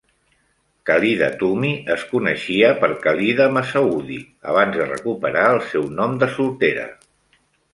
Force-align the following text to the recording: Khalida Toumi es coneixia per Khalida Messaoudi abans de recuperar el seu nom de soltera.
Khalida 0.89 1.27
Toumi 1.41 1.69
es 1.95 2.05
coneixia 2.13 2.71
per 2.79 2.89
Khalida 3.05 3.47
Messaoudi 3.59 4.19
abans 4.55 4.81
de 4.81 4.89
recuperar 4.91 5.45
el 5.51 5.63
seu 5.75 5.87
nom 6.01 6.17
de 6.25 6.35
soltera. 6.39 6.89